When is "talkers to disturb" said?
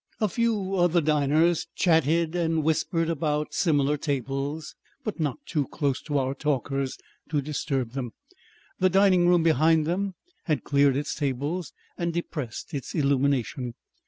6.33-7.91